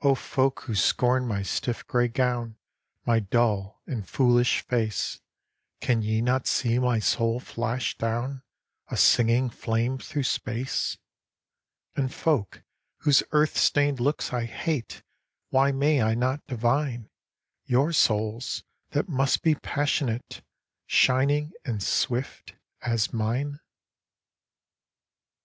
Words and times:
O 0.00 0.16
folk 0.16 0.62
who 0.62 0.74
scorn 0.74 1.24
my 1.28 1.44
stiff 1.44 1.86
gray 1.86 2.08
gown, 2.08 2.56
My 3.06 3.20
dull 3.20 3.80
and 3.86 4.04
foolish 4.08 4.60
face, 4.62 5.20
Can 5.80 6.02
ye 6.02 6.20
not 6.20 6.48
see 6.48 6.80
my 6.80 6.98
soul 6.98 7.38
flash 7.38 7.96
down,A 7.96 8.96
singing 8.96 9.48
flame 9.50 9.98
through 9.98 10.24
space? 10.24 10.98
And 11.94 12.12
folk, 12.12 12.64
whose 13.02 13.22
earth 13.30 13.56
stained 13.56 14.00
looks 14.00 14.32
I 14.32 14.46
hate, 14.46 15.04
Why 15.50 15.70
may 15.70 16.02
I 16.02 16.16
not 16.16 16.44
divineYour 16.48 17.94
souls, 17.94 18.64
that 18.90 19.08
must 19.08 19.42
be 19.42 19.54
passionate, 19.54 20.42
Shining 20.88 21.52
and 21.64 21.80
swift, 21.80 22.56
as 22.80 23.12
mine? 23.12 23.60